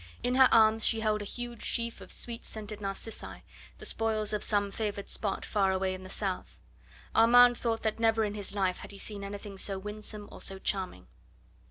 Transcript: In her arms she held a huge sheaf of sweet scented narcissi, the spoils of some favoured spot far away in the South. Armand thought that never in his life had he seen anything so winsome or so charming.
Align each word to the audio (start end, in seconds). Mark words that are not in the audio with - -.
In 0.23 0.33
her 0.33 0.49
arms 0.51 0.83
she 0.83 1.01
held 1.01 1.21
a 1.21 1.25
huge 1.25 1.63
sheaf 1.63 2.01
of 2.01 2.11
sweet 2.11 2.43
scented 2.43 2.81
narcissi, 2.81 3.43
the 3.77 3.85
spoils 3.85 4.33
of 4.33 4.43
some 4.43 4.71
favoured 4.71 5.09
spot 5.09 5.45
far 5.45 5.71
away 5.71 5.93
in 5.93 6.01
the 6.01 6.09
South. 6.09 6.57
Armand 7.13 7.55
thought 7.55 7.83
that 7.83 7.99
never 7.99 8.23
in 8.23 8.33
his 8.33 8.55
life 8.55 8.77
had 8.77 8.89
he 8.89 8.97
seen 8.97 9.23
anything 9.23 9.59
so 9.59 9.77
winsome 9.77 10.27
or 10.31 10.41
so 10.41 10.57
charming. 10.57 11.05